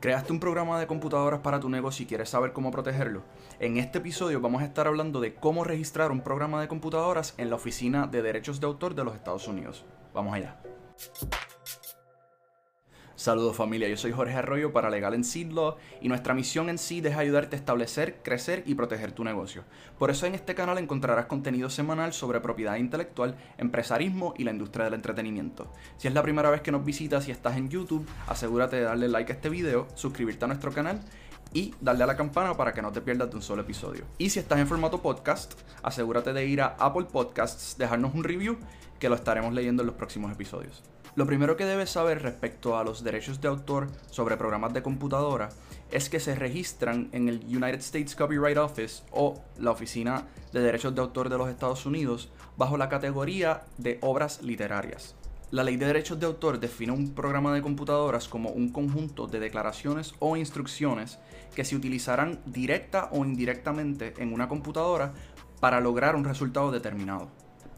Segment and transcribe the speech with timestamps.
[0.00, 3.22] ¿Creaste un programa de computadoras para tu negocio y quieres saber cómo protegerlo?
[3.58, 7.50] En este episodio vamos a estar hablando de cómo registrar un programa de computadoras en
[7.50, 9.84] la Oficina de Derechos de Autor de los Estados Unidos.
[10.14, 10.56] Vamos allá.
[13.20, 17.02] Saludos familia, yo soy Jorge Arroyo para Legal en Law y nuestra misión en sí
[17.04, 19.64] es ayudarte a establecer, crecer y proteger tu negocio.
[19.98, 24.86] Por eso en este canal encontrarás contenido semanal sobre propiedad intelectual, empresarismo y la industria
[24.86, 25.70] del entretenimiento.
[25.98, 29.08] Si es la primera vez que nos visitas y estás en YouTube, asegúrate de darle
[29.08, 31.02] like a este video, suscribirte a nuestro canal
[31.52, 34.04] y darle a la campana para que no te pierdas de un solo episodio.
[34.18, 38.58] Y si estás en formato podcast, asegúrate de ir a Apple Podcasts, dejarnos un review
[38.98, 40.82] que lo estaremos leyendo en los próximos episodios.
[41.16, 45.48] Lo primero que debes saber respecto a los derechos de autor sobre programas de computadora
[45.90, 50.94] es que se registran en el United States Copyright Office o la Oficina de Derechos
[50.94, 55.16] de Autor de los Estados Unidos bajo la categoría de obras literarias.
[55.52, 59.40] La ley de derechos de autor define un programa de computadoras como un conjunto de
[59.40, 61.18] declaraciones o instrucciones
[61.56, 65.12] que se utilizarán directa o indirectamente en una computadora
[65.58, 67.30] para lograr un resultado determinado.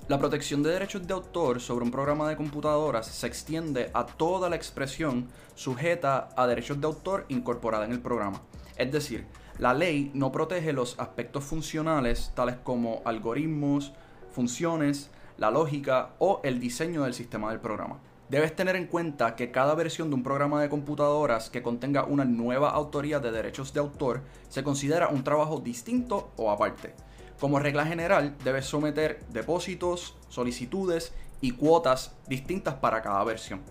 [0.06, 4.50] La protección de derechos de autor sobre un programa de computadoras se extiende a toda
[4.50, 8.42] la expresión sujeta a derechos de autor incorporada en el programa.
[8.76, 13.94] Es decir, la ley no protege los aspectos funcionales tales como algoritmos,
[14.30, 15.10] funciones,
[15.42, 17.98] la lógica o el diseño del sistema del programa.
[18.28, 22.24] Debes tener en cuenta que cada versión de un programa de computadoras que contenga una
[22.24, 26.94] nueva autoría de derechos de autor se considera un trabajo distinto o aparte.
[27.40, 33.62] Como regla general, debes someter depósitos, solicitudes y cuotas distintas para cada versión.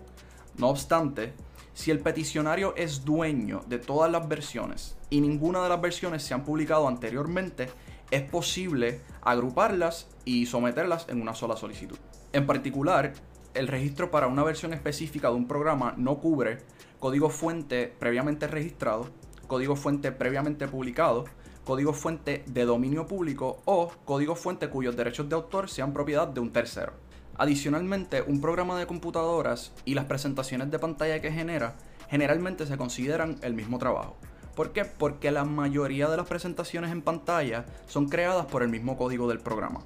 [0.58, 1.32] No obstante,
[1.72, 6.34] si el peticionario es dueño de todas las versiones y ninguna de las versiones se
[6.34, 7.70] han publicado anteriormente,
[8.12, 11.98] es posible agruparlas y someterlas en una sola solicitud.
[12.32, 13.14] En particular,
[13.54, 16.58] el registro para una versión específica de un programa no cubre
[17.00, 19.08] código fuente previamente registrado,
[19.46, 21.24] código fuente previamente publicado,
[21.64, 26.40] código fuente de dominio público o código fuente cuyos derechos de autor sean propiedad de
[26.40, 26.92] un tercero.
[27.36, 31.76] Adicionalmente, un programa de computadoras y las presentaciones de pantalla que genera
[32.10, 34.18] generalmente se consideran el mismo trabajo.
[34.54, 34.84] ¿Por qué?
[34.84, 39.40] Porque la mayoría de las presentaciones en pantalla son creadas por el mismo código del
[39.40, 39.80] programa.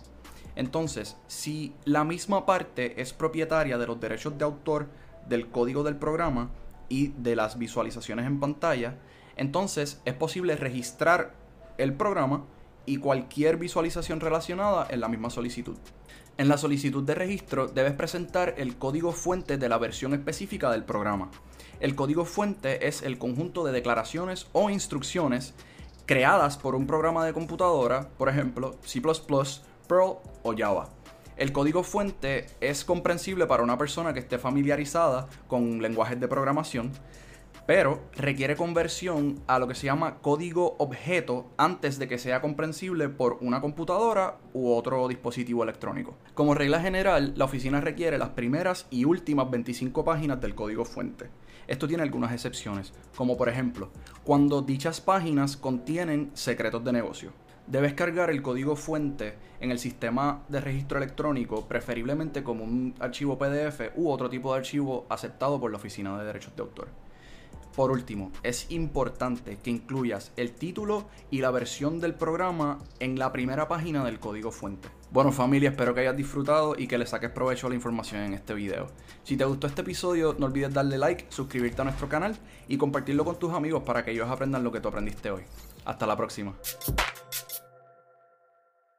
[0.56, 4.88] Entonces, si la misma parte es propietaria de los derechos de autor
[5.28, 6.50] del código del programa
[6.88, 8.96] y de las visualizaciones en pantalla,
[9.36, 11.34] entonces es posible registrar
[11.78, 12.44] el programa
[12.86, 15.76] y cualquier visualización relacionada en la misma solicitud.
[16.38, 20.84] En la solicitud de registro debes presentar el código fuente de la versión específica del
[20.84, 21.30] programa.
[21.78, 25.54] El código fuente es el conjunto de declaraciones o instrucciones
[26.06, 30.88] creadas por un programa de computadora, por ejemplo, C++, Perl o Java.
[31.36, 36.92] El código fuente es comprensible para una persona que esté familiarizada con lenguajes de programación
[37.66, 43.08] pero requiere conversión a lo que se llama código objeto antes de que sea comprensible
[43.08, 46.16] por una computadora u otro dispositivo electrónico.
[46.34, 51.28] Como regla general, la oficina requiere las primeras y últimas 25 páginas del código fuente.
[51.66, 53.90] Esto tiene algunas excepciones, como por ejemplo,
[54.22, 57.32] cuando dichas páginas contienen secretos de negocio.
[57.66, 63.36] Debes cargar el código fuente en el sistema de registro electrónico, preferiblemente como un archivo
[63.36, 67.05] PDF u otro tipo de archivo aceptado por la Oficina de Derechos de Autor.
[67.76, 73.32] Por último, es importante que incluyas el título y la versión del programa en la
[73.32, 74.88] primera página del código fuente.
[75.10, 78.32] Bueno familia, espero que hayas disfrutado y que le saques provecho a la información en
[78.32, 78.86] este video.
[79.24, 82.34] Si te gustó este episodio, no olvides darle like, suscribirte a nuestro canal
[82.66, 85.42] y compartirlo con tus amigos para que ellos aprendan lo que tú aprendiste hoy.
[85.84, 86.54] Hasta la próxima.